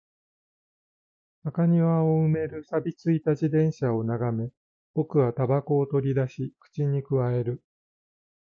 [1.43, 4.49] 中庭を埋める錆び付いた自転車を眺め、
[4.95, 7.63] 僕は煙草を取り出し、口に咥える